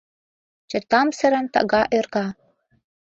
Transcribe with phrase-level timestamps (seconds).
[0.69, 2.25] ЧЫТАМСЫРЫМ ТАГА ӦРГА